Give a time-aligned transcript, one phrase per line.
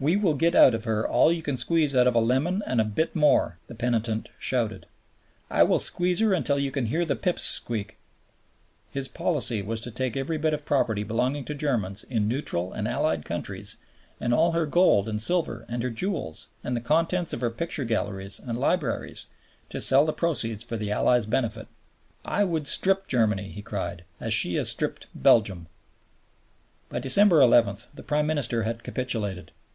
[0.00, 2.80] "We will get out of her all you can squeeze out of a lemon and
[2.80, 4.86] a bit more," the penitent shouted,
[5.50, 7.96] "I will squeeze her until you can hear the pips squeak";
[8.92, 12.86] his policy was to take every bit of property belonging to Germans in neutral and
[12.86, 13.76] Allied countries,
[14.20, 17.84] and all her gold and silver and her jewels, and the contents of her picture
[17.84, 19.26] galleries and libraries,
[19.68, 21.66] to sell the proceeds for the Allies' benefit.
[22.24, 25.66] "I would strip Germany," he cried, "as she has stripped Belgium."
[26.88, 29.50] By December 11 the Prime Minister had capitulated.